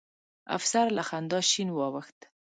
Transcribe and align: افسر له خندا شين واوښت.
افسر 0.57 0.85
له 0.97 1.03
خندا 1.09 1.39
شين 1.51 1.69
واوښت. 1.73 2.19